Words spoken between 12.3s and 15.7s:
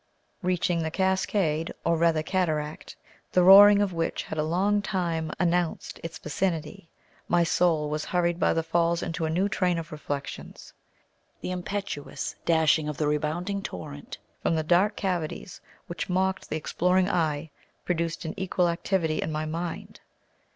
dashing of the rebounding torrent from the dark cavities